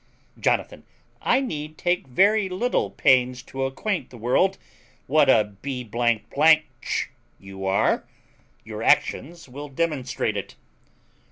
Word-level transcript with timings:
Jonathan. 0.39 0.83
I 1.21 1.41
need 1.41 1.77
take 1.77 2.07
very 2.07 2.49
little 2.49 2.89
pains 2.89 3.43
to 3.43 3.65
acquaint 3.65 4.09
the 4.09 4.17
world 4.17 4.57
what 5.05 5.29
a 5.29 5.43
b 5.61 5.87
ch 6.83 7.11
you 7.39 7.67
are, 7.67 8.07
your 8.65 8.81
actions 8.81 9.47
will 9.47 9.69
demonstrate 9.69 10.35
it. 10.35 10.55